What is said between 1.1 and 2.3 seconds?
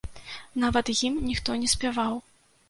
ніхто не спяваў.